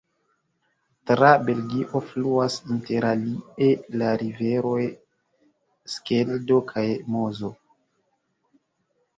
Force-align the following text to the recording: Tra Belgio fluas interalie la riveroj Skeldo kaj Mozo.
Tra 1.09 1.33
Belgio 1.49 1.99
fluas 2.11 2.55
interalie 2.77 3.69
la 4.03 4.09
riveroj 4.23 4.81
Skeldo 5.97 6.59
kaj 6.73 6.87
Mozo. 7.19 7.55